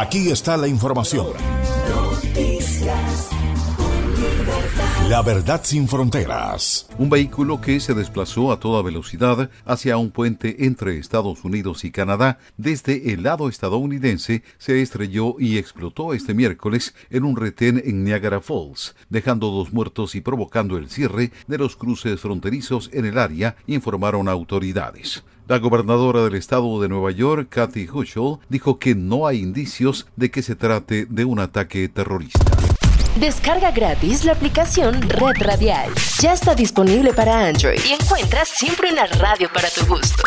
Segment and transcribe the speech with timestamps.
[0.00, 1.26] Aquí está la información.
[5.08, 6.88] La verdad sin fronteras.
[6.98, 11.90] Un vehículo que se desplazó a toda velocidad hacia un puente entre Estados Unidos y
[11.90, 18.04] Canadá desde el lado estadounidense se estrelló y explotó este miércoles en un retén en
[18.04, 23.18] Niagara Falls, dejando dos muertos y provocando el cierre de los cruces fronterizos en el
[23.18, 25.24] área, informaron autoridades.
[25.48, 30.30] La gobernadora del estado de Nueva York, Kathy Hochul, dijo que no hay indicios de
[30.30, 32.44] que se trate de un ataque terrorista.
[33.18, 35.90] Descarga gratis la aplicación Red Radial.
[36.20, 40.22] Ya está disponible para Android y encuentras siempre una radio para tu gusto.